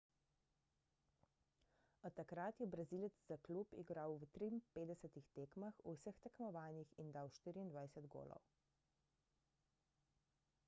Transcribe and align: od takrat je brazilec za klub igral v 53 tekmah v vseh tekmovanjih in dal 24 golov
od 2.07 2.13
takrat 2.19 2.59
je 2.61 2.67
brazilec 2.75 3.13
za 3.27 3.35
klub 3.49 3.75
igral 3.83 4.15
v 4.23 4.29
53 4.37 5.21
tekmah 5.35 5.77
v 5.83 5.93
vseh 5.99 6.17
tekmovanjih 6.23 6.95
in 7.05 7.11
dal 7.17 7.29
24 7.37 8.09
golov 8.15 8.49